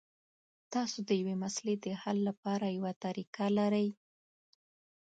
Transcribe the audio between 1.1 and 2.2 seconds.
یوې مسلې د حل